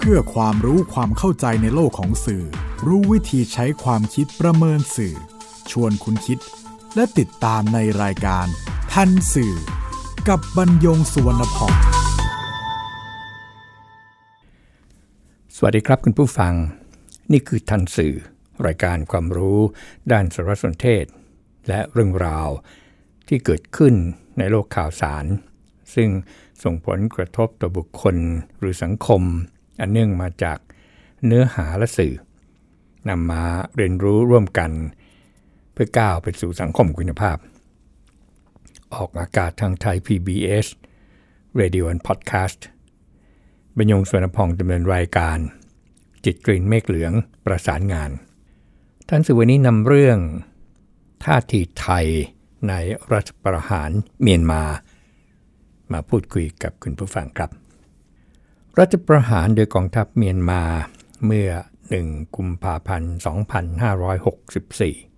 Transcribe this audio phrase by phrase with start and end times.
[0.00, 2.44] เพื่อความรู้ความเข้าใจในโลกของสื่อ
[2.86, 5.14] รู้วิธีใช้ความคิดประเมินสื่อ
[5.70, 6.38] ชวนคุณคิด
[6.94, 8.46] และติดตามในรายการ
[8.92, 9.54] ทันสื่อ
[10.28, 11.74] กับบรรยงสุวรรณพอง
[15.56, 16.54] สวัสดีครับคุณผู้ฟัง
[17.32, 18.14] นี่คือทันสื่อ
[18.66, 19.60] รายการความรู้
[20.12, 21.04] ด้านสารสนเทศ
[21.68, 22.48] และเรื่องราว
[23.28, 23.94] ที่เกิดขึ้น
[24.38, 25.24] ในโลกข่าวสาร
[25.94, 26.08] ซึ่ง
[26.62, 28.16] ส่งผลกระทบต่อบุคคล
[28.58, 29.22] หรือสังคม
[29.80, 30.58] อันเนื่องมาจาก
[31.26, 32.14] เนื้อหาและสื่อ
[33.08, 33.42] นำมา
[33.76, 34.70] เรียนรู้ร่วมกัน
[35.72, 37.36] เพื่อก้าวไปสู่สังคมคุณภาพ
[38.94, 40.66] ออกอากาศทางไทย PBS
[41.60, 42.60] Radio and Podcast
[43.76, 45.38] บรรยงสวนพองดำเนินรายการ
[46.24, 47.12] จิตกรีนเมฆเหลือง
[47.44, 48.10] ประสานงาน
[49.08, 50.18] ท่านสุวรรนี้นำเรื่อง
[51.24, 52.06] ท่าทีไทย
[52.68, 52.74] ใน
[53.12, 54.62] รัฐประหารเมียนมา
[55.92, 57.50] มาพูดคุยกับคุณผู้ฟังครับ
[58.78, 60.62] รัฐประหารโดยกองทัพเมียนมา
[61.26, 61.50] เมื่อ
[61.94, 63.14] 1 กุมภาพันธ์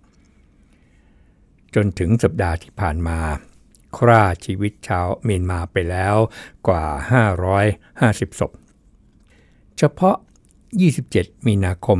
[0.01, 3.19] 2564 จนถึงสัปดาห์ที่ผ่านมา
[3.97, 6.15] ฆ่าชีวิตชาวเมียนมาไปแล้ว
[6.67, 6.85] กว่า
[7.61, 8.51] 550 ศพ
[9.77, 10.17] เฉพาะ
[10.81, 11.99] 27 มีนาคม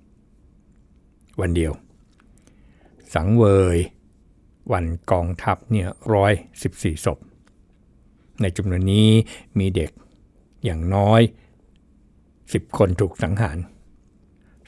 [0.00, 1.72] 2564 วันเดียว
[3.14, 3.44] สังเว
[3.76, 3.78] ย
[4.72, 7.18] วันกองทัพเนี่ยร้อยสิบสี่ศพ
[8.42, 9.10] ในจำนวนนี้
[9.58, 9.90] มีเด็ก
[10.64, 11.20] อย่างน้อย
[11.98, 13.58] 10 คนถูกสังหาร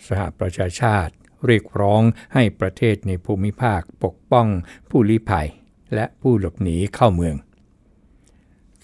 [0.06, 1.14] สหประชาชาติ
[1.46, 2.02] เรียกร้อง
[2.34, 4.48] ให้ประเทศในภูมิภาคปกป้อง
[4.90, 5.48] ผู้ลี้ภัย
[5.94, 7.36] และผู้หลบหนีเข้าเมือง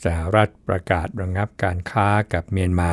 [0.05, 2.93] สหรัฐประกาศระงับการค้ากับเมียนมา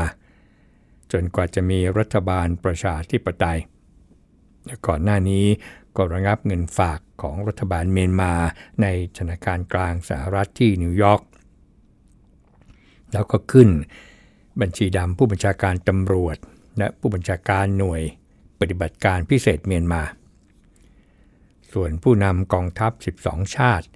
[1.12, 3.60] จนกว่าจะมีรัฐบาลประชาธิปไตย
[4.88, 5.46] ก่อนหน้านี้
[5.96, 8.34] ก็ระงับเงินฝากของรัฐบาลเมียนมา
[8.82, 11.22] ในธนาคารกลางสหรัฐที่นิวยอร์ก
[13.14, 13.70] แล้วก็ขึ้น
[14.62, 16.38] บัญชีดำผู้บัญชาการตำรวจ
[16.78, 18.02] และผู้บัญชาการหน่วย
[18.60, 20.04] ปฏิบัติการพิเศษเมียนมา
[21.72, 23.88] ส่วนผู้นำกองทัพ 12 ชาติ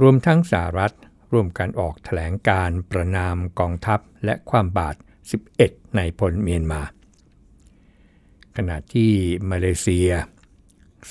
[0.00, 0.94] รวมทั้งสหรัฐ
[1.32, 4.96] ร่วมกันออกแถลงการประนามกองทัพและความบาด
[5.46, 6.82] 11 ในพลเมียนมา
[8.56, 9.12] ขณะที่
[9.50, 10.10] มาเลเซีย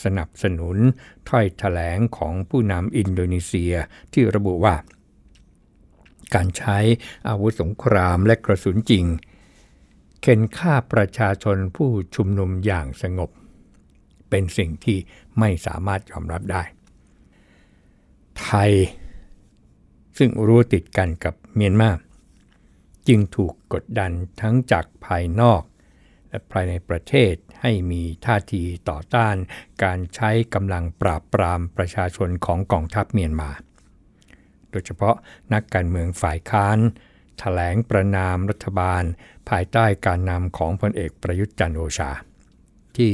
[0.03, 0.77] สนับสนุน
[1.29, 3.73] ถ้อยถแถลงของผู้นำอินโดนีเซีย
[4.13, 4.75] ที่ระบุว่า
[6.33, 6.77] การใช้
[7.27, 9.05] อาวุธสงครามและกระสุนจริง
[10.21, 13.29] เข็นฆ่าประชาชนผู้ชุมนุมอย่างสงบ
[14.29, 14.97] เป็นสิ่งที่
[15.39, 16.63] ไม่สามารถยอมรับได้
[18.39, 18.71] ไทย
[20.17, 21.91] ซึ่งรู้ติดกันกับเมียนมา
[23.07, 24.11] จึงถูกกดดัน
[24.41, 25.61] ทั้งจากภายนอก
[26.29, 29.35] และภายในประเทศให้มีท่าทีต่อต้าน
[29.83, 33.51] การใช้กำลังปราบปรามประชาชนของกองทัพเมียนมา
[34.75, 35.15] ดยเฉพาะ
[35.53, 36.83] นักการเมืองฝ่ายค้านถ
[37.39, 39.03] แถลงประนามรัฐบาล
[39.49, 42.11] ภายใต้การนำของพลเอกประยุทธ์จันโอชา
[42.97, 43.11] ที่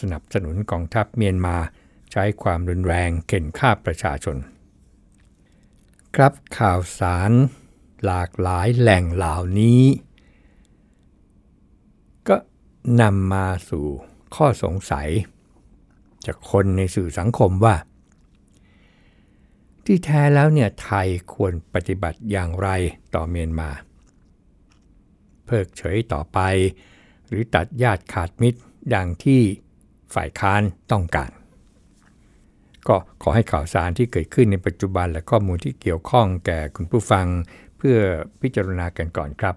[0.00, 1.56] สนับสนุนกองทัพเมียนมา
[2.12, 4.36] ใช้ความรุนแรงเข็นฆ่าประชาชน
[6.16, 7.32] ครับข่าวสาร
[8.04, 9.82] หลากหลายแหล่งเหล่านี้
[12.28, 12.36] ก็
[13.00, 13.86] นำมาสู่
[14.34, 15.08] ข้อสงสัย
[16.26, 17.74] จากคนในสื่อสังคมว่า
[19.90, 22.68] ที่แท้แล้วเนี่ยไทยควรปฏิบัติอย่างไร
[23.14, 23.70] ต่อเมียนมา
[25.46, 26.38] เพิกเฉยต่อไป
[27.26, 28.60] หรือตัดญาติขาดมิตร
[28.94, 29.40] ดังที่
[30.14, 30.62] ฝ่ายค้าน
[30.92, 31.30] ต้องการ
[32.88, 37.26] ก็ขอให้ข่าวสารที่เกิดขึ้นในปัจจุบันและข้อมูลที่เกี่ยวข้องแก่คุณผู้ฟัง
[37.78, 37.98] เพื่อ
[38.40, 39.54] พิจารณากันก่อนครับ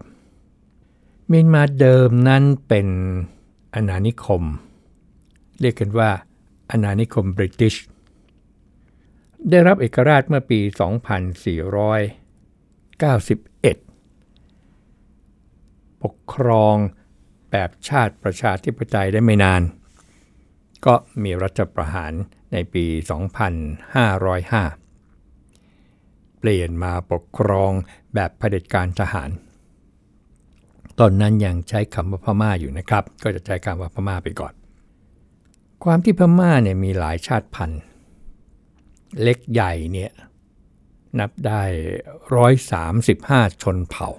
[1.28, 2.88] เมียนมาเดิมนั้นเป็น
[3.76, 4.44] อาณานิคม
[5.62, 6.10] เรียกกันว่า
[6.72, 7.76] อาณานิคมบริติช
[9.50, 10.66] ได้รับเอกราชเมื่อปี 2491
[16.04, 16.76] ปกครอง
[17.52, 19.62] แบบชาติประชาธิปไตยได้ไม่นาน
[20.86, 20.94] ก็
[21.24, 22.14] มีรัฐประหาร
[22.54, 22.86] ในปี
[24.98, 27.72] 2505 เปลี่ยนมาปกครอง
[28.14, 29.30] แบบเผด็จการทหาร
[31.00, 34.54] ตอนนั้นยังใช้คำว่าพม่าอยู่นะครับ ก็จะใช้คำว่าพม่าไปก่อน
[35.84, 37.82] ความที่พม่าเนี่ยมีหลายชาติพันธุ์
[39.22, 40.12] เล็กใหญ่เนี่ย
[41.20, 41.64] นับได้
[42.84, 44.10] 135 ชนเผ่า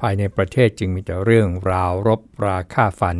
[0.00, 3.16] ภายในประเทศจึงมีแต่เรื่องราวรบราค่าฟัน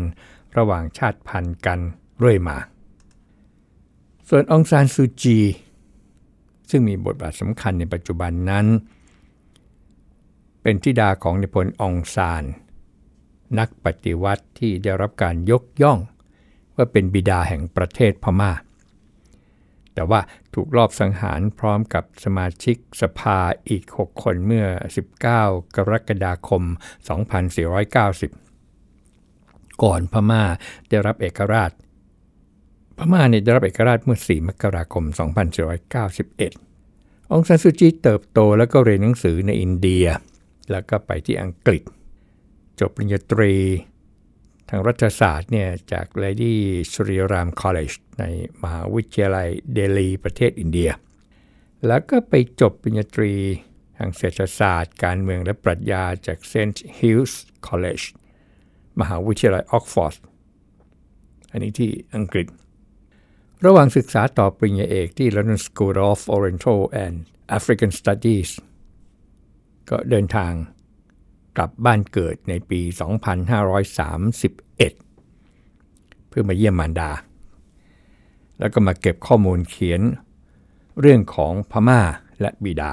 [0.56, 1.78] ระหว่างชาติพันธุ์กัน
[2.18, 2.58] เรื่อยมา
[4.28, 5.38] ส่วนองซานซูจี
[6.70, 8.66] ซึ่งมีบทบาทสำคัญในปัจจุบันนั้น
[10.62, 12.44] เป็นทิดาของนพนธ์องซาน
[13.58, 15.98] นักปฏิวัติที่ได้รับการยกย่อง
[16.74, 18.52] ว่าเป็นบิดาแห่งประเทศพมา่า
[19.96, 20.20] แต่ว่า
[20.54, 23.38] ถูกลอบสังหารพร้อมกับสมาชิกสภา
[23.68, 24.66] อีก 6 คนเมื่อ
[25.22, 26.62] 19 กรกฎาคม
[29.02, 30.44] 2490 ก่อนพม่า
[30.88, 31.70] ได้รับเอกราช
[32.96, 35.04] พม่าเนี่ยได้รับเอกราชเมื่อ 4 มกราคม
[36.38, 40.06] 2491 องซานซูจีเติบโตแล้วก็เรียนหนังสือในอินเดีย
[40.70, 41.82] แล้วก็ไปที่อังกฤษ
[42.80, 43.54] จบปริญญาตรี
[44.68, 46.54] ทางรัฐศาสตร์เนี่ยจาก Lady
[46.92, 48.24] Sri Ram College ใน
[48.62, 50.90] มหาวิทยาลัยเดลีประเทศอินเดีย
[51.86, 53.32] แล้วก็ไปจบปริญญาตรี
[53.96, 56.78] ทางเศรษฐศาสตร์ การเมืองและปรัชญาจาก St.
[56.98, 57.32] Hills
[57.68, 58.04] College
[59.00, 60.14] มหาวิทยาลัยออกฟอร์ด
[61.50, 62.46] อันนี้ที่อังกฤษ
[63.64, 67.14] ระหว่างศึกษาต่อปริญญาเอกที่ London School of Oriental and
[67.56, 68.50] African Studies
[69.90, 70.52] ก็เดินทาง
[71.56, 72.98] กลับบ้านเกิดในปี 2531
[76.28, 77.10] เพื่อมาเยี่ยมมารดา
[78.58, 80.00] แล้วก็มาเก็บข้อมูลเขียน
[81.00, 82.00] เรื่องของพม่า
[82.40, 82.92] และบิดา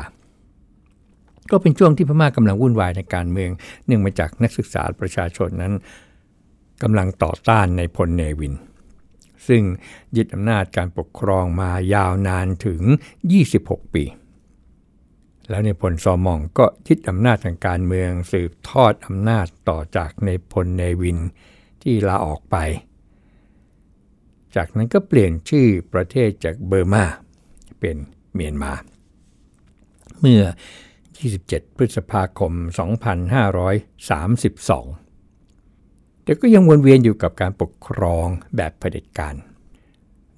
[1.51, 3.51] ก็เป็นช่วงที่พม่ากำลังวุ่นวายในการเมือง
[3.86, 5.74] เนื่องมาจากนักศึกษาประชาชนนั้น
[6.83, 8.54] กำลังต่อต้านในพลเนวิน
[9.48, 9.63] ซึ่ง
[10.18, 12.81] ยึดอำนาจการปกครองมายาวนานถึง
[13.38, 14.04] 26 ปี
[15.50, 21.18] แล้วในพลซอมองก็ยึดอำนาจทางการเมืองสืบทอดอำนาจต่อจากในพลเนวิน
[21.81, 22.57] ที่ลาออกไป
[24.55, 27.05] จากนั้นก็เปลี่ยนชื่อประเทศจากเบอร์มา
[27.79, 27.97] เป็น
[28.33, 28.73] เมียนมา
[30.19, 30.44] เมื่อ
[31.09, 32.63] 27 พฤษภาคม 2532
[36.23, 39.35] แต่ก็ยังวนเวียนอยู่กับการปกครองแบบเผด็จการ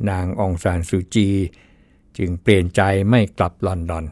[0.09, 1.29] นางองซานซูจี
[2.17, 4.05] จึงเปลี่ยนใจไม่กลับลอนดอน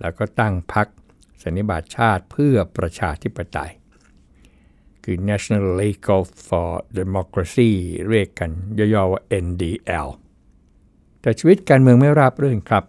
[0.00, 0.86] แล้วก็ตั้งพรรค
[1.42, 3.72] สันนิบาตชาติเพื่อประชาธิปไตย
[5.04, 6.00] คือ National League
[6.48, 7.70] for Democracy
[8.08, 10.08] เรียกกันย่อๆว่า NDL
[11.20, 12.84] แต่ชีวิตการเมืองไม่ราบรื่นครับ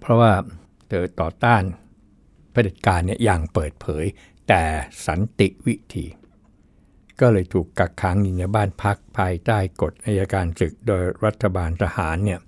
[0.00, 0.32] เพราะว่า
[0.88, 1.62] เธอต่อต้าน
[2.52, 4.04] เผด็จการเนี่ยอย่างเปิดเผย
[4.48, 4.62] แต่
[5.06, 6.06] สันติวิธี
[7.20, 12.40] ก็เลยถูกกักขังอยู่ในบ้านพักภายใต้กฎอายการศึกโดยรัฐบาลทหารเนี่ย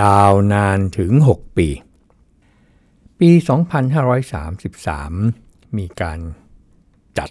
[0.00, 1.68] ยาวนานถึง 6 ปี
[3.20, 3.30] ปี
[4.34, 6.20] 2533 มีการ
[7.18, 7.30] จัด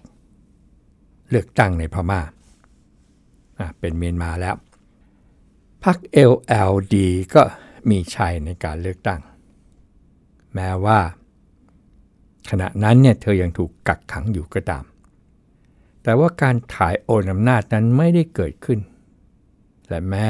[1.29, 4.55] เลือกตั้งในพมา่า เป็นเมียนมาแล้ว
[5.83, 5.97] พรรค
[6.31, 6.95] LLD
[7.33, 7.41] ก็
[7.89, 9.21] มีชัยในการเลือกตั้ง
[10.55, 10.99] แม้ว่า
[12.49, 14.83] ขณะนั้นเนี่ยเธอยังถูกกักขังอยู่ก็ตาม
[16.03, 18.79] แต่ว่าการถ่ายโอนอำนาจนั้นไม่ได้เกิดขึ้น
[19.89, 20.27] และแม้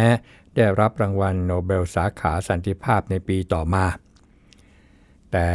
[0.55, 3.85] ได้รับรางวัลโนเบลสาขาสันติภาพในปีต่อมา
[5.31, 5.49] แต่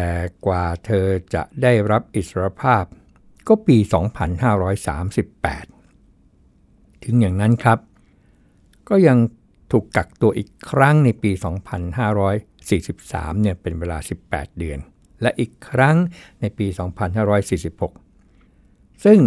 [0.47, 2.85] กว่าเธอจะได้รับอิสรภาพ
[3.49, 3.77] ก็ปี
[5.81, 7.79] 2538 ถึงอย่างนั้นครับ
[8.89, 9.19] ก็ยัง
[9.73, 11.31] ถูกกักตัวอีกครั้งในปี
[12.57, 13.99] 2543 เนี่ยเป็นเวลา
[14.29, 14.79] 18 เดือน
[15.23, 15.97] และอีกครั้ง
[16.41, 16.67] ในปี
[18.27, 19.21] 2546 ซึ่ง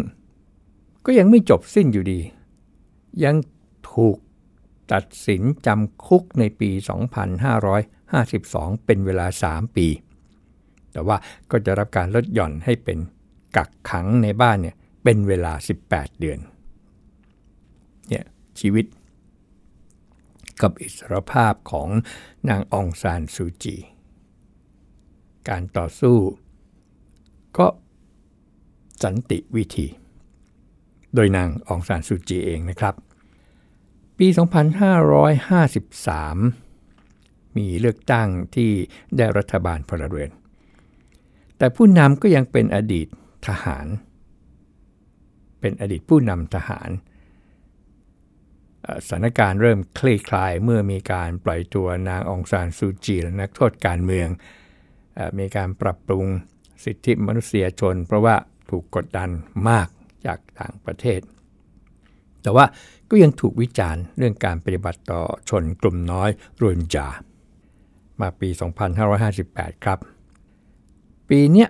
[1.06, 2.20] ก็ยังไม่จบสิ้นอยู่ดี
[3.24, 3.36] ยัง
[3.94, 4.18] ถูก
[4.94, 6.70] ตัดสินจำคุกในปี
[8.18, 9.88] 2552 เป็นเวลา 3 ปี
[10.92, 11.18] แต่ว่า
[11.52, 12.98] ก็จะรับการลดหย่อนให้เป็น
[13.58, 15.54] กักขังในบ้านเนี่ยเป็นเวลา
[15.86, 16.40] 18 เดือน
[18.10, 18.26] เนี่ย
[18.60, 18.86] ชีวิต
[20.62, 21.90] กับอิสรภาพของ
[22.50, 23.78] นางองซานซูจี
[25.50, 26.18] การต่อสู้
[27.58, 27.68] ก็
[29.04, 29.88] สันติวิธี
[31.16, 32.96] โดยนางองซานซูจีเองนะครับ
[34.18, 34.38] ปี 2553
[37.58, 38.72] มีเลือกตั้งที่
[39.18, 40.30] ได้รัฐบาลพลเรือน
[41.58, 43.08] แต่ผู้นำก็ยังเป็นอดีต
[43.50, 43.88] ทหาร
[45.60, 46.90] เป็นอดีตผู้นำทหาร
[49.08, 54.28] สถานการณ์เริ่มคลี่คลายเมื่อมีการปล่อยตัวนางองซานซูจีและนักโทษการเมือง
[55.40, 56.26] มีการปรับปรุง
[56.86, 58.36] สิทธิมนุษยชน เพราะว่า
[58.70, 59.30] ถูกกดดัน
[59.70, 59.88] มาก
[60.26, 61.22] จากต่างประเทศ
[62.42, 62.66] แต่ว่า
[63.10, 66.30] ก็ยังถูกวิจารณ์เรื่องการปฏิบัติต่อชนกลุ่มน้อย
[66.62, 67.08] รวนจา
[68.22, 68.50] มาปี
[69.18, 70.00] 2558 ครับ
[71.30, 71.70] ปีเนี้ย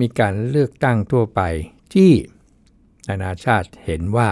[0.00, 1.40] มีการเลือกตั้งทั่วไป
[1.94, 2.12] ที่
[3.08, 4.28] นานาชาติเห็นว่า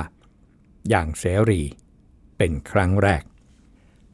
[0.88, 1.62] อย่างเสรี
[2.36, 3.22] เป็นครั้งแรก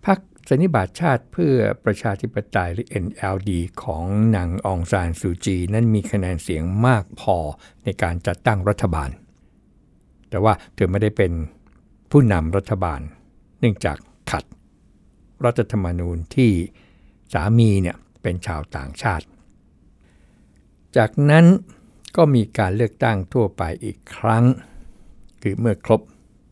[0.06, 0.18] พรรค
[0.48, 3.50] สันนิบาตชาติเพื่อประชาธิปไตยหรือ NLD
[3.82, 4.04] ของ
[4.36, 7.36] นางองซานซูจี นั้นมีคะแนนเสียงมากพอ
[7.84, 9.10] ในการจัดตั้งรัฐบาล
[10.30, 11.32] แต่ว่าเธอไม่ได้เป็น
[12.10, 13.00] ผู้นำรัฐบาล
[13.60, 13.96] เนื่องจาก
[14.30, 14.44] ขัด
[15.44, 16.50] รัฐธรรมนูญที่
[17.32, 19.26] สามีเนี่ยเป็นชาวต่างชาติ
[20.96, 21.44] จากนั้น
[22.16, 24.44] ก็มีการเลือกตั้งทั่วไปอีกครั้ง
[25.42, 26.00] คือเมื่อครบ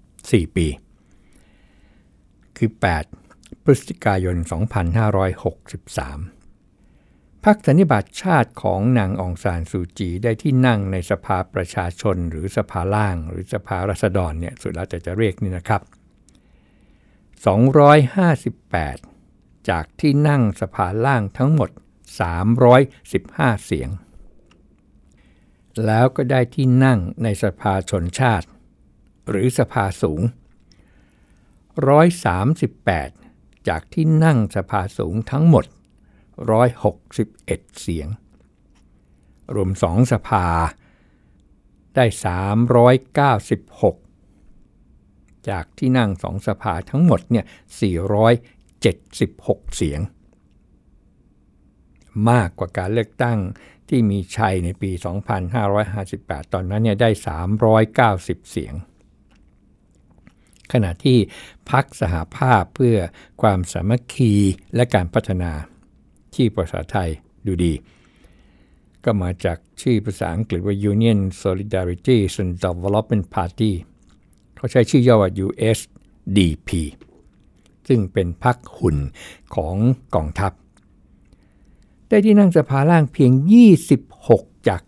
[0.03, 0.67] 4 ปี
[2.57, 2.71] คือ
[3.17, 4.49] 8 พฤศจิกายน 2563
[7.45, 15.83] พรรคสันนิบาตชาติของนางองซานซูจีได้ที่นั่งในสภาประชาชนหรือสภาล่าง หรือสภารัษฎรเนี่ยสุดแล้วแต่จะเรียกนี่นะครับ
[18.75, 21.71] 258 จากที่นั่งสภาล่างทั้งหมด
[22.91, 23.91] 315 เสียง
[25.87, 28.47] แล้วก็ได้ที่นั่งในสภาชนชาติ
[29.29, 30.21] หรือสภาสูง
[32.73, 35.65] 138 จากที่นั่งสภาสูงทั้งหมด
[36.53, 38.09] 161 เสียง
[39.55, 40.47] รวมสองสภา
[41.95, 42.05] ได้
[44.17, 47.45] 396 จากที่นั่งสองสภาทั้งหมดเนี่ย
[49.01, 50.01] 476 เสียง
[52.31, 53.39] มากกว่าการเลือกตั้ง
[53.95, 54.91] ที่มีชัยในปี
[55.73, 57.11] 2558 ตอนนั้นเนี่ยได้
[57.81, 58.75] 390 เสียง
[60.73, 61.19] ขณะที่
[61.71, 62.97] พักสหภาพเพื่อ
[63.43, 64.33] ความสามัคคี
[64.75, 65.53] และการพัฒนา
[66.35, 67.11] ที่ภาษาไทย
[67.47, 67.75] ดูดี
[69.05, 73.73] ก็มาจากชื่อภาษาอังกฤษว่า Union Solidarity and Development Party
[74.57, 76.71] เขาใช้ชื่อย่อว่า USDP
[77.89, 78.97] ซึ่งเป็นพักหุ่น
[79.55, 79.77] ของ
[80.15, 80.53] กองทัพ
[82.13, 83.33] ได้ที่นั่งสภาล่างเพียง
[83.99, 84.83] 26 จาก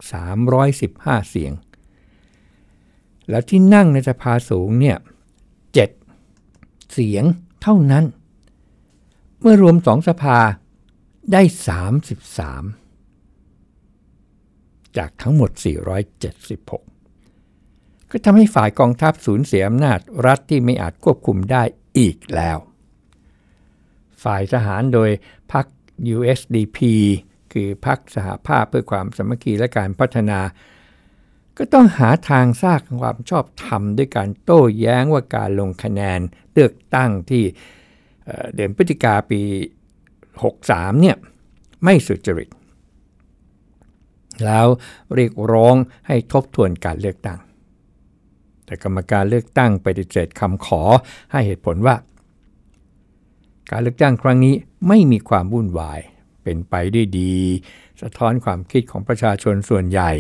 [0.63, 1.53] 315 เสียง
[3.31, 4.97] แล้วที่นั่งในสภาสูงเนี่ย
[6.15, 7.25] 7เสียง
[7.63, 8.05] เท่านั้น
[9.41, 10.39] เมื่อรวมสองสภา
[11.33, 11.49] ได้ 33
[14.97, 15.51] จากทั้งหมด
[17.21, 21.63] 476 ก็ทำให้ฝ่ายกองทัพสูญเสียอำนาจรัฐที่ไม่อาจควบคุมได้
[21.99, 22.59] อีกแล้ว
[24.25, 25.11] ฝ่ายทหารโดย
[25.53, 25.67] พรรค
[26.17, 26.79] USDP
[27.53, 30.41] คือพรรคสหภาพเพื่อความสามัคคีและการพัฒนา
[31.59, 36.21] ก็ต้องหาทางสร้างความชอบธรรมด้วยการโต้แย้งว่าการลงคะแนน
[36.53, 37.45] เลือกตั้งที่
[38.55, 39.41] เดือนพฤศจิกาปี
[40.21, 41.17] 63 เนี่ย
[41.85, 42.49] ไม่สุจริต
[44.45, 44.67] แล้ว
[45.15, 45.75] เรียกร้อง
[46.07, 47.39] ให้ทบทวนการเลือกตั้ง
[48.65, 50.83] แต่กรรมการเลือกตั้งปฏิเสธคำขอ
[51.33, 51.97] ให้เหตุผลว่า
[53.71, 54.55] การเลือกตั้งครั้งนี้
[54.89, 56.01] ไม่มีความวุ่นวาย
[56.43, 57.35] เป็นไปได้ดี
[58.03, 60.11] สะท้อนความคิดของประชาชนส่วนใหญ่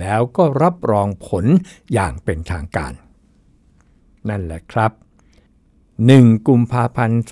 [0.00, 1.44] แล้วก็รับรองผล
[1.92, 2.92] อย่างเป็นทางการ
[4.28, 4.92] นั่นแหละครับ
[5.70, 7.24] 1 กุมภาพันธ์ 2564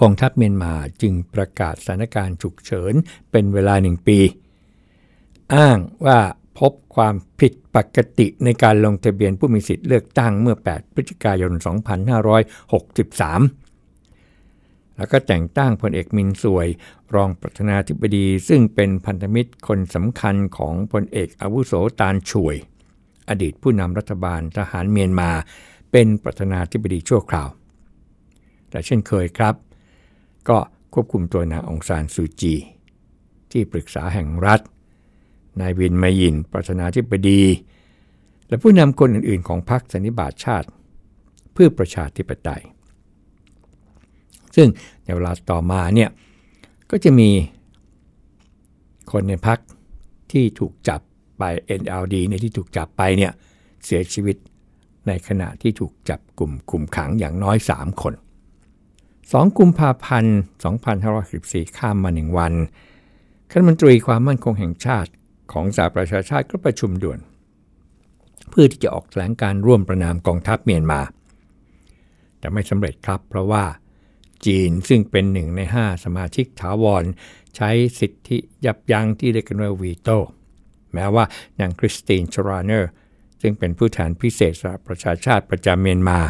[0.00, 2.94] กองทัพเมียนมาจึงประกาศสถานการณ์ฉุกเฉิน
[3.30, 4.18] เป็นเวลาหนึ่งปี
[5.54, 6.18] อ้างว่า
[6.58, 11.64] พบความผิดปกติในการลงทะเบียนผู้มีสิทธิ์เลือกตั้งเมื่อ 8 พฤศจิกายน 2563
[14.96, 16.68] แล้วก็แต่งตั้งพลเอกมินสวย
[17.14, 22.56] รองประธานาธิบดี ซึ่งเป็นพันธมิตรคนสำคัญของพลเอกอาวุโสตาลช่วย
[23.28, 25.30] อดีตผู้นำรัฐบาลทหารเมียนมา
[25.92, 27.48] เป็นประธานาธิบดีชั่วคราว
[28.70, 29.54] แต่เช่นเคยครับ
[30.48, 30.58] ก็
[30.94, 32.54] ควบคุมตัวนางองซานซูจี
[33.50, 34.60] ที่ปรึกษาแห่งรัฐ
[35.60, 37.42] นายวินมายิน ประธานาธิบดี
[38.48, 40.68] และผู้นำคนอื่นๆ ของพรรคสันนิบาตชาติ
[41.52, 42.62] เพื่อประชาธิปไตย
[44.56, 44.68] ซึ่ง
[45.04, 46.10] ในเวลาต่อมาเนี่ย
[46.90, 47.30] ก็จะมี
[49.12, 49.58] คนในพรรค
[50.32, 51.00] ที่ถูกจับ
[51.38, 51.42] ไป
[51.80, 53.32] NLD ในที่ถูกจับไปเนี่ย
[53.84, 54.36] เสียชีวิต
[55.06, 58.14] ในขณะที่ถูกจับกลุ่มคุมขังอย่างน้อย 3 คน
[58.90, 60.38] 2 กุมภาพันธ์
[61.06, 62.52] 2564ข้ามมาหนึ่งวัน
[63.50, 65.10] คณะมนตรีความมั่นคงแห่งชาติ
[65.52, 67.18] ของสหประชาชาติก็ประชุมด่วน
[68.50, 71.00] เพื่อที่จะออกแถลงการร่วมประนามกองทัพเมียนมา
[72.38, 73.64] แต่ไม่สำเร็จครับ เพราะว่า
[74.46, 77.04] จีนซึ่งเป็นหนึ่งใน 5 สมาชิกถาวร
[77.56, 80.08] ใช้สิทธิยับยั้งที่เรียกกันว่าวีโต
[80.94, 81.24] แม้ว่า
[81.60, 82.90] นางคริสตินชราเนอร์
[83.42, 86.20] ซึ่งเป็นผู้แทนพิเศษสหประชาชาติประจำเมียนมา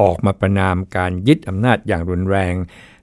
[0.00, 2.54] ออกมาประนามการยึดอำนาจอย่างรุนแรง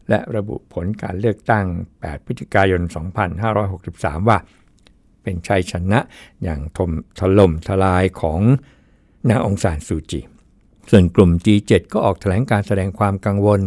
[0.09, 1.65] และระบุผลการเลือกตั้ง
[1.97, 2.81] 8 พฤศจิกายน
[3.55, 4.37] 2563 ว่า
[5.23, 5.99] เป็นชัยชนะ
[6.43, 8.41] อย่างทมถล่มทลายของ
[9.29, 10.21] นางองซานซูจี
[10.89, 13.61] ส่วนกลุ่ม G7 ก็ออกแถลงการแสดงความกังวล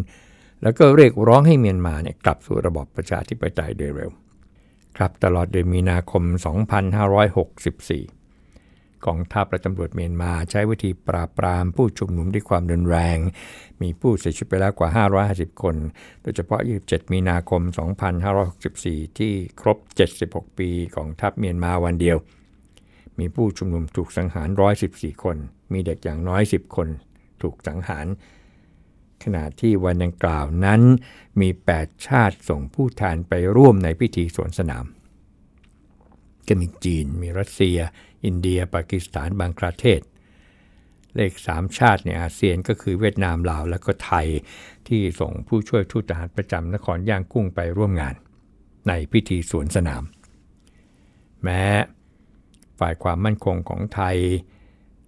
[0.63, 4.11] แล้วก็เรียกร้องให้เมียนมาเนี่ยกลับสู่ระบอบประชาธิปไตยโดยเร็ว
[4.97, 6.23] ครับตลอดเดือนมีนาคม
[7.03, 8.16] 2564
[9.07, 13.19] กองทัพและตำรวจเมียนมาใช้วิธีปราบปรามผู้ชุมนุมด้วยความรุนแรง
[13.83, 14.91] มีผู้เสียชีวิตไปแล้วกว่า
[15.31, 15.77] 550 คน
[16.23, 17.63] โดยเฉพาะ 27 มีนาคม
[18.41, 19.79] 2564 ที่ครบ
[20.19, 22.17] 76 ปีของทัพเมียนมาวันเดียว
[23.19, 24.49] มีผู้ชุมนุมถูกสังหาร
[24.87, 25.37] 114 คน
[25.73, 26.89] มีเด็กอย่างน้อย 10 คน
[27.43, 28.07] ถูกสังหาร
[29.25, 30.81] ขณะที่วันดังกล่าวนั้น
[31.41, 31.49] มี
[31.79, 34.85] 8 ชาติส่งผู้แทนไปร่วมในพิธีสวนสนาม
[36.49, 37.79] ก็มีจีน มีรัสเซีย
[38.27, 40.01] อินเดีย ปากีสถานบางประเทศ
[41.17, 44.27] เลข3ชาติในอาเซียนก็คือเวียดนามลาว และก็ไทย
[44.89, 48.15] ที่ส่งผู้ช่วยทูตทหารประจำนครย่างกุ้งไปร่วมงาน
[48.89, 50.03] ในพิธีสวนสนาม
[51.43, 51.63] แม้
[52.79, 54.17] ฝ่ายความมั่นคงของไทย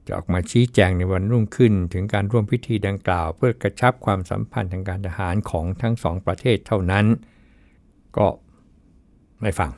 [0.07, 7.07] จะออกมาชี้แจงในวันรุ่งขึ้นถึงการร่วมพิธีดังกล่าว เพื่อกระชับความสัมพันธ์ทางการทหารของทั้งสองประเทศเท่านั้น
[8.17, 8.27] ก็
[9.41, 9.71] ไม่ฟัง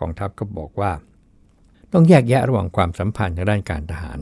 [0.00, 0.92] กองทัพก็บอกว่า
[1.92, 4.18] ต้องแยกแยะระหว่างความสัมพันธ์ทางด้านการทหาร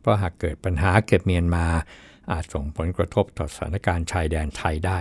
[0.00, 1.66] เพราะหากเกิดปัญหาเกิดเมียนมา
[2.32, 4.98] อาจส่งผลกระทบต่อสถานการณ์ชายแดนไทยได้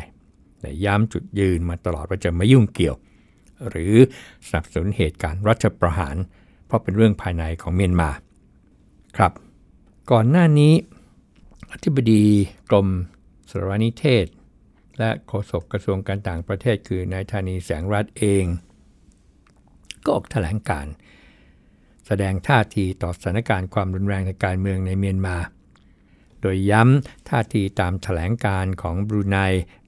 [0.59, 2.95] แต่ย้ำจุดยืนมาตลอดว่าจะไม่ยุ่งเกี่ยว
[3.69, 3.93] หรือ
[4.47, 6.15] สนับสนุนเหตุการณ์รัฐประหาร
[6.65, 8.09] เพราะเป็นเรื่องภายในของเมียนมา
[9.17, 9.31] ครับ
[10.11, 10.73] ก่อนหน้านี้
[11.71, 12.23] อธิบดี
[12.69, 12.87] กรม
[13.49, 14.25] สารนิเทศ
[14.99, 18.45] และโฆษกกระทรวงการต่างประเทศคือนายธานีแสงรัฐเอง
[20.03, 20.87] ก็ออกแถลงการ
[22.07, 25.37] แสดงท่าทีต่อสถานการณ์ความรุนแรงในการเมืองในเมียนมา
[26.41, 29.37] โดยย้ำท่าทีตามถแถลงการของบรูไน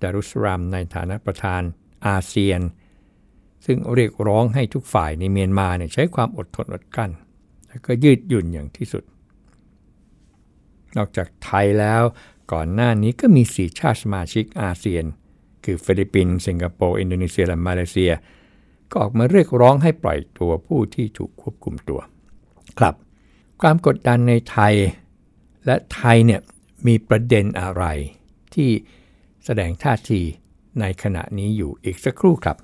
[0.02, 1.62] ดารุสซาลามในฐานะประธาน
[2.08, 2.62] อาเซียน
[3.66, 7.12] ซึ่งเรียกร้องให้ทุกฝ่ายในเมียนมาเนี่ยใช้ความอดทนอดกลั้น
[7.68, 9.04] และก็ยืดหยุ่นอย่างที่สุด
[10.98, 12.02] นอกจากไทยแล้ว
[12.54, 15.06] ก่อนหน้านี้ก็มีสี่ชาติสมาชิกอาเซียน
[15.66, 18.12] คือฟิลิปปินส์สิงคโปร์ อินโดนีเซีย และมาเลเซีย
[18.92, 22.00] ก็ออกมาเรียกร้องให้ปล่อยตัวผู้ที่ถูกควบคุมตัว
[22.80, 22.94] ครับ
[23.62, 24.74] ความกดดันในไทย
[25.66, 26.42] และไทยเนี่ย
[26.88, 27.84] มีประเด็นอะไร
[28.54, 28.70] ที่
[29.46, 30.22] แสดงท่าที
[30.80, 32.58] ในขณะนี้อยู่อีกสักครู่ครับ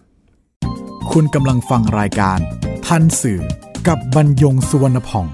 [1.11, 2.39] คุณกำลังฟังรายการ
[2.85, 3.41] ทันสื่อ
[3.87, 5.27] กับบรรยงสุวรรณพอง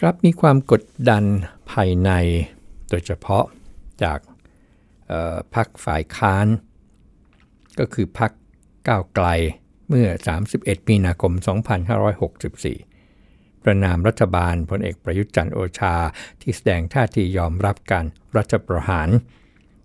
[0.00, 1.24] ครับมีความกดดัน
[1.70, 2.10] ภายใน
[2.90, 3.44] โดยเฉพาะ
[4.02, 4.18] จาก
[5.54, 6.46] พรรคฝ่ายค้าน
[7.78, 8.32] ก็คือพรรค
[8.88, 9.26] ก้าวไกล
[9.88, 10.08] เมื่อ
[10.48, 11.32] 31 มีนาคม
[12.68, 15.94] 2564 ประนามรัฐบาลพลเอกประยุทธ์จันโอชา
[16.40, 18.04] ที่แสดงท่าทียอมรับการ
[18.36, 19.08] รัฐประหาร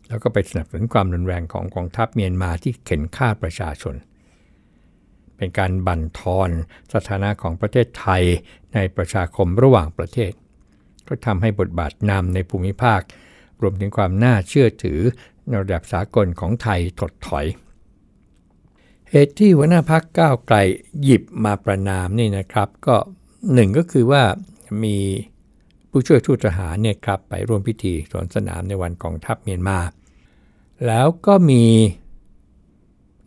[0.07, 3.95] แล้วก็ไปสนับสนุนความรุนแรงของกองทัพเมียนมาที่เข็นฆ่าประชาชน
[5.38, 6.50] เป็นการบั่นทอน
[6.94, 8.24] สถานะของประเทศไทย
[8.74, 10.31] ในประชาคมระหว่างประเทศ
[11.07, 13.01] ก็ทำให้บทบาทนำในภูมิภาค
[13.61, 15.00] รวมถึงความน่าเชื่อถือ
[15.46, 17.46] ในระดับสากลของไทยถดถอย
[19.16, 20.58] เหตุที่หัวหน้าพักก้าวไกล
[21.04, 22.96] หยิบมาประนามนี่นะครับ ก็
[23.54, 24.24] หนึ่งก็คือว่า
[24.84, 24.98] มี
[25.90, 29.80] ผู้ช่วยทูตทหารเนี่ยครับไปร่วมพิธีสวนสนามในวันกองทัพเมียนมา
[30.88, 31.64] แล้วก็มี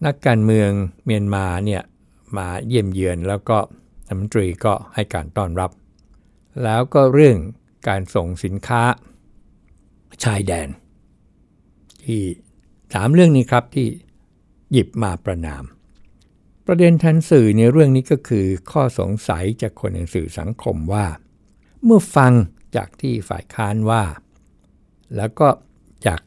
[0.04, 0.70] นักการเมือง
[1.04, 1.82] เมียนมาเนี่ย
[2.36, 3.58] มาเยี่ยมเยือนแล้วก็
[4.06, 5.70] รัฐมนตรีก็ให้การต้อนรับ
[6.64, 7.36] แล้วก็เรื่อง
[7.88, 8.82] การส่งสินค้า
[10.24, 10.68] ชายแดน
[12.04, 12.22] ที่
[12.94, 13.86] สามเรื่องนี้ครับที่
[14.72, 15.64] หยิบมาประนาม
[16.66, 21.06] ประเด็นทันสื่อในเรื่องนี้ก็คือข้อสงสัยจากคนในสื่อสังคมว่า
[21.84, 22.32] เมื่อฟัง
[22.76, 24.02] จากที่ฝ่ายค้านว่า
[25.16, 25.48] แล้วก็
[26.06, 26.20] จาก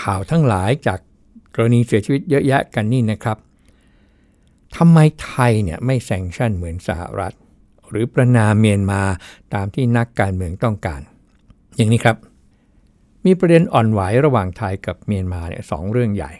[0.00, 1.00] ข่าวทั้งหลายจาก
[1.54, 3.38] กรณีเสียชีวิตเยอะแยะกันนี่นะครับ
[4.76, 7.34] ทำไมไทยเนี่ยไม่แซงชั่นเหมือนสหรัฐ
[7.88, 9.02] หรือประนามเมียนมา
[9.54, 11.00] ตามที่นักการเมืองต้องการ
[11.76, 12.16] อย่างนี้ครับ
[13.24, 16.32] มีประเด็นอ่อนไหวระหว่างไทยกับเมียนมาเนี่ยสองเรื่องใหญ่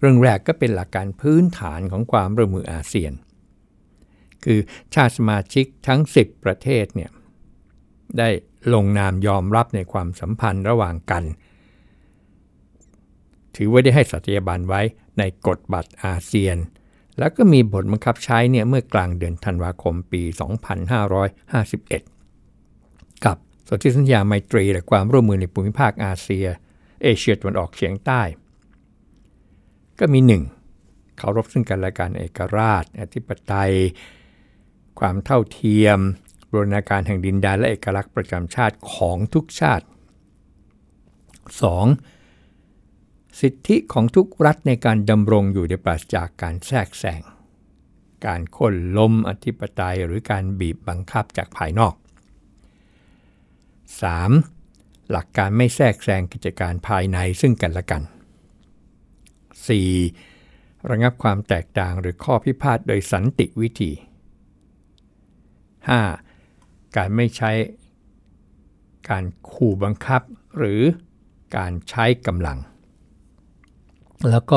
[0.00, 3.12] เรื่องแรกก็เป็นหลักการพื้นฐานของความร่วมมืออาเซียน
[4.44, 4.58] คือ
[4.94, 7.10] ชาติสมาชิกทั้ง 10 ประเทศเนี่ย
[8.18, 8.28] ได้
[8.74, 11.24] ลงนามยอมรับในความสัมพันธ์ระหว่างกัน
[13.56, 14.80] ถือว่าได้ให้สัตยาบันไว้
[15.18, 16.56] ในกฎบัตรอาเซียน
[17.18, 20.22] แล้วก็มีบทบังคับใช้เนี่ยเมื่อกลางเดือนธันวาคมปี
[22.38, 23.36] 2551 กับ
[23.68, 26.46] สนธิสัญญาไมตรีและความร่วมมือในภูมิภาคอาเซีย
[27.02, 28.22] เอเชียตะวันออกเฉียงใต้
[30.00, 30.42] ก็มีหนึ่ง
[31.18, 33.72] เคารพซึ่งกันและกันเอกราช อธิปไตย
[35.00, 35.98] ความเท่าเทียม
[36.50, 39.86] บรณาการแห่งดินแดนและเอกลักษณ์ประจำชาติของทุกชาติ
[42.00, 43.40] 2.
[43.40, 47.22] สิทธิของทุกรัฐในการดำรงอยู่ในปราศจากการแทรกแซง
[48.26, 51.94] การค้นล้มอธิปไตยหรือการบีบบังคับจากภายนอก
[54.32, 55.10] 3.
[55.10, 58.02] หลักการไม่แทรกแซงกิจการภายในซึ่งกันและกัน
[59.68, 60.90] 4.
[60.90, 63.92] ระงับความแตกต่างหรือข้อพิพาทโดยสันติวิธี
[66.22, 66.96] 5.
[66.96, 67.50] การไม่ใช้
[69.10, 70.22] การขู่บังคับ
[70.58, 70.80] หรือ
[71.56, 72.58] การใช้กำลัง
[74.30, 74.56] แล้วก็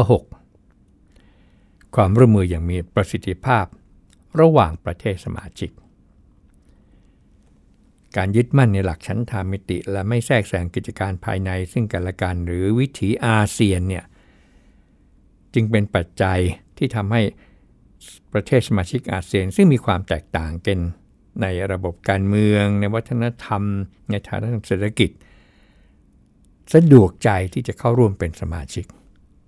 [1.17, 1.95] 6.
[1.95, 3.65] ความร่วมมืออย่างมีประสิทธิภาพ
[4.39, 5.71] ระหว่างประเทศสมาชิก
[8.17, 14.05] การยึดมั่นในหลักชั้นธรรมิติ และไม่แทรกแซงกิจการภายในซึ่งกันและกันหรือวิถีอาเซียนเนี่ย
[15.53, 16.39] จึงเป็นปัจจัย
[16.77, 17.21] ที่ทำให้
[18.33, 20.79] ประเทศสมาชิกอาเซียน ซึ่งมีความแตกต่างกัน
[21.41, 23.61] ในระบบการเมือง ในวัฒนธรรม
[24.09, 25.09] ในทางเศรษฐกิจ
[26.73, 28.85] สะดวกใจที่จะเข้าร่วมเป็นสมาชิก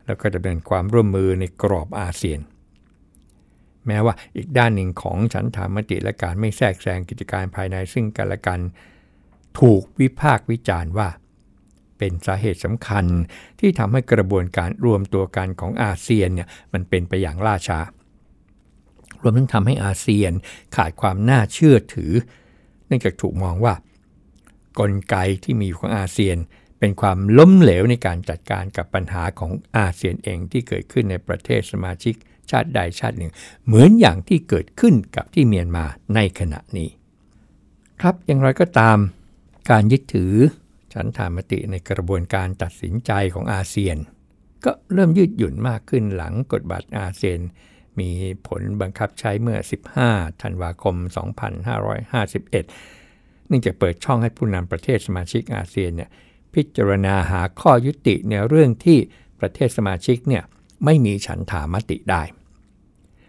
[0.05, 2.39] แล้วก็ดำเนินความร่วมมือในกรอบอาเซียน
[3.87, 8.59] แม้ว่าอีกด้านหนึ่งของฉันธามติและการไม่แทรกแซงกิจการภายในซึ่งกันและกัน
[9.59, 11.09] ถูกวิพากษ์วิจารณ์ว่า
[11.97, 13.05] เป็นสาเหตุสำคัญ
[13.59, 17.79] ที่ทำให้กระบวนการรวมตัวกันของอาเซียนเนี่ยมันเป็นไปอย่างล่าช้า
[19.21, 20.31] รวมทั้งทำให้อาเซียน
[20.75, 22.11] ขาดความน่าเชื่อถือ
[22.87, 23.73] เนื่องจากถูกมองว่า
[24.79, 26.37] กลไกที่มีอยู่ของอาเซียน
[26.79, 32.15] เป็นความล้มเหลวในการจัดการกับปัญหาของอาเซียนเองที่เกิดขึ้นในประเทศสมาชิก
[32.51, 33.31] ชาติใดชาติหนึ่ง
[33.65, 36.89] เหมือนอย่างที่เกิดขึ้นกับที่เมียนมาในขณะนี้
[38.01, 38.97] ครับอย่างไรก็ตาม
[39.71, 40.33] การยึดถือ
[40.95, 43.97] ฉันทามติในกระบวนการตัดสินใจของอาเซียน
[44.65, 47.39] ก็เริ่มยืดหยุ่นมากขึ้นหลังกฎบัตรอาเซียน
[47.99, 48.09] มี
[48.47, 49.57] ผลบังคับใช้เมื่อ
[50.01, 50.95] 15 ธันวาคม
[51.61, 56.09] 2551 เนื่องจากเปิดช่องให้ผู้นำประเทศสมาชิกอาเซียนเนี่ย
[56.53, 58.97] พิจารณาหาข้อยุติในเรื่องที่
[59.39, 60.43] ประเทศสมาชิกเนี่ย
[60.85, 62.23] ไม่มีฉันถามติได้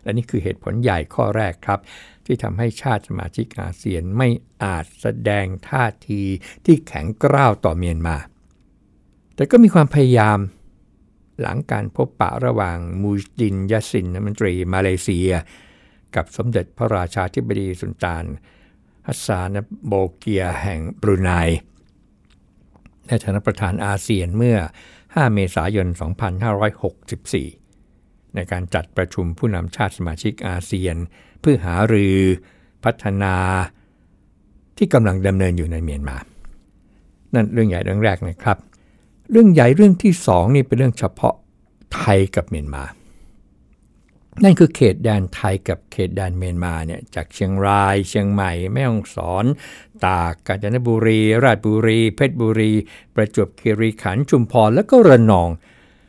[0.02, 1.80] และนี่คือเหตุผลใหญ่ข้อแรกครับ
[2.26, 4.28] ที่ทำให้ชาติสมาชิกอาเซียนไม่
[4.64, 6.22] อาจแสดงท่าที
[6.64, 8.16] ที่แข็งกร้าวต่อเมียนมา
[9.34, 10.38] แต่ก็มีความพยายาม
[11.40, 15.30] หลังการพบปะระหว่างมูจินยาสินมนตรีมาเลเซีย
[16.16, 18.24] กับสมเด็จพระราชาธิบดีสุลต่าน
[19.06, 21.30] ฮัสซานโบเกียแห่งบรูไน
[23.06, 24.58] ในฐานะประธานอาเซียนเมื่อ
[24.96, 25.86] 5 เมษายน
[27.50, 30.96] 2564 ในการจัดประชุมผู้นำชาติสมาชิกอาเซียน
[31.46, 32.16] พื่อหารือ
[32.84, 33.34] พัฒนา
[34.76, 36.16] ที่กำลังดำเนินอยู่ในเมียนมา
[37.34, 38.58] นั่นเรื่องใหญ่เรื่องแรกนะครับ
[39.30, 41.34] เรื่องใหญ่เรื่องที่สองนี่เป็นเรื่องเฉพาะ
[41.94, 42.84] ไทยกับเมียนมา
[44.44, 49.44] นั่นคือเขตแดนไทยกับเขตแดนเมียนมาเนี่ยจากเชียงราย เชียงใหม่ แม่ฮ่องสอน
[50.04, 52.72] ตาก กาญจนบุรี ราชบุรี เพชรบุรี
[53.14, 55.50] ประจวบคีรีขันธ์ ชุมพร และก็ระนอง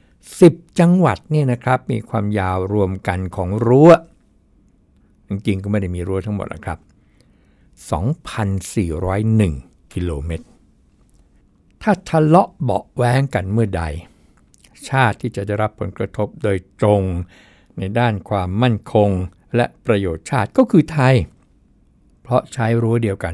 [0.09, 3.91] 10 จังหวัดเนี่ยนะครับมีความยาวรวมกันของรั้ว
[5.27, 6.79] จริงๆก็ไม่ได้มีรั้วทั้งหมดหรอกครับ
[7.95, 10.45] 2,401 กิโลเมตร
[11.81, 13.83] ถ้าทะเลาะเบาแว้งกันเมื่อใด
[14.89, 17.01] ชาติที่จะได้รับผลกระทบโดยตรง
[17.77, 19.09] ในด้านความมั่นคง
[19.55, 21.15] และประโยชน์ชาติก็คือไทย
[22.21, 23.33] เพราะใช้รั้วเดียวกัน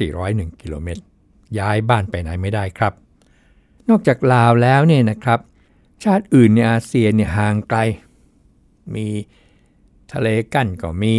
[0.00, 1.02] 2,401 กิโลเมตร
[1.58, 2.92] ย้ายบ้านไปไหนไม่ได้ครับ
[3.88, 5.40] นอกจากลาวแล้วเนี่ยนะครับ
[6.04, 7.78] ชาติอื่นในอาเซียนเนี่ยห่างไกล
[8.94, 9.06] มี
[10.14, 11.14] ทะเลกั้นก็มี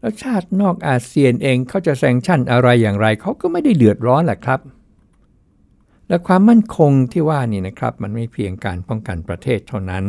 [0.00, 4.60] แล้วชาตินอกอาเซียนเองเขาจะแซงชั่นอะไรอย่างไรเขาก็ไม่ได้เดือดร้อนแหละครับ
[6.08, 10.04] และความมั่นคงที่ว่านี่นะครับ มันไม่เพียงการป้องกันประเทศเท่านั้น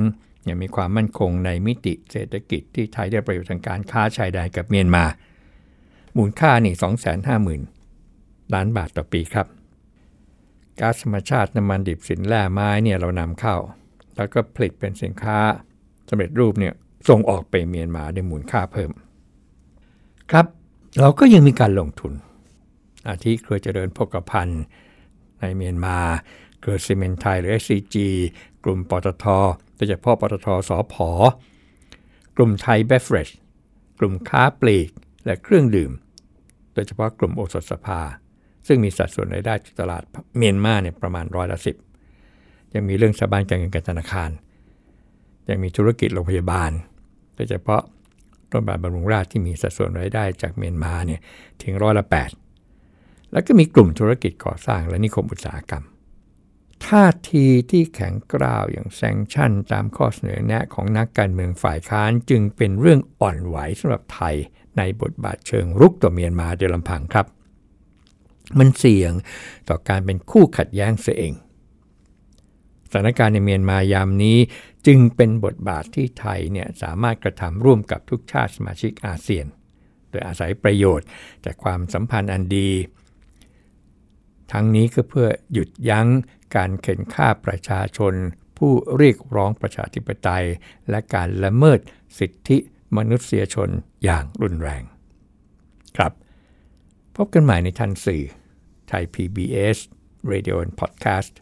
[0.48, 5.06] ยังมีความมั่นคงในมิติเศรษฐกิจที่ไทยได้ประโยชน์ทางการค้าชายแดนกับเมียนมา
[6.18, 6.74] มูลค่านี่
[7.64, 9.48] 250,000 ล้านบาทต่อปีครับ
[10.80, 13.56] ก๊าซธรรมชาติน้ำมันดิบสินแร่ไม้เนี่ยเรานำเข้า
[14.16, 15.38] แล้วก็ผลิตเป็นสินค้า
[16.10, 16.74] สำเร็จรูปเนี่ย
[17.08, 18.92] ส่งออกไปเมียนมาได้มูลค่าเพิ่ม
[20.32, 20.46] ครับ
[21.00, 22.14] เราก็ยังมีการลงทุน
[23.08, 24.64] อาทิเครือเจริญพกพันธ์
[25.40, 25.98] ในเมียนมา
[26.64, 27.96] เกิดซีเมนไทยหรือ SCG
[28.64, 29.26] กลุ่มปตท
[29.76, 31.10] โดยเฉพาะปตทสอพอ
[32.36, 33.30] กลุ่มไทยเบฟเรช
[34.00, 34.90] กลุ่มค้าปลีก
[35.26, 35.92] และเครื่องดื่ม
[36.74, 38.02] โดยเฉพาะกลุ่มโอสถสภา
[38.68, 40.04] ซึ่งมีสัดส่วนรายได้จากตลาด
[40.38, 41.76] เมียนมาเนี่ยประมาณร้อยละสิบ
[42.74, 44.30] ยังมีเรื่องสถาบันการเงินการธนาคาร
[45.50, 46.72] ยังมีธุรกิจโรงพยาบาล
[47.40, 47.82] ดยเฉพาะ
[48.54, 51.22] รงพยาบาลบำรุงราชที่มีสัดส่วนรายได้จากเมียนมาเนี่ย
[51.62, 52.30] ถึงร้อยละแปด
[53.32, 55.84] แล้วก็มีกลุ่มธุรกิจก่อสร้างและนิคมอุตสาหกรรม
[56.86, 64.36] ท่าทีที่แข็งกร้าวอย่างแซงชั่นตามข้อเสนอแนะของนักการเมืองฝ่ายค้านจึงเป็นเรื่องอ่อนไหวสำหรับไทย
[64.78, 67.26] ในบทบาทเชิงรุกต่อเมียนมาเดลำพังครับ
[68.60, 69.14] มันเสี่ยง
[69.70, 71.34] ต่อการเป็นคู่ขัดแย้งเสียเอง
[72.92, 74.38] สถานการณ์ในเมียนมายามนี้
[74.92, 79.46] จึงเป็นบทบาทที่ไทยเนี่ยสามารถกระทำร่วมกับทุกชาติสมาชิกอาเซียน
[80.10, 81.08] โดยอาศัยประโยชน์
[81.46, 82.70] จากความสัมพันธ์อันดี
[84.52, 86.08] ทั้งนี้ก็เพื่อหยุดยั้ง
[86.56, 88.14] การเข็นฆ่าประชาชน
[88.58, 90.46] ผู้เรียกร้องประชาธิปไตย
[90.90, 91.80] และการละเมิด
[92.20, 92.58] สิทธิ
[92.98, 93.70] มนุษยชน
[94.04, 94.84] อย่างรุนแรง
[95.98, 96.12] ครับ
[97.16, 98.24] พบกันใหม่ในทันสื่อ
[98.88, 99.78] ไทย PBS
[100.32, 101.34] Radio and Podcast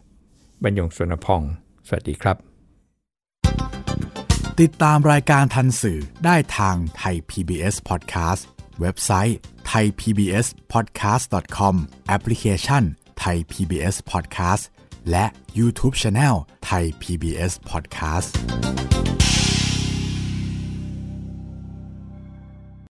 [0.62, 1.42] บรรยงสุนพอง
[1.88, 2.47] สวัสดีครับ
[4.60, 8.42] ติดตามรายการทันสื่อได้ทางไทย PBS Podcast
[8.80, 9.38] เว็บไซต์
[9.72, 11.74] thaipbspodcast.com
[12.08, 12.82] แอปพลิเคชัน
[13.24, 14.62] Thai PBS Podcast
[15.10, 15.26] และ
[15.58, 16.36] YouTube Channel
[16.70, 18.30] Thai PBS Podcast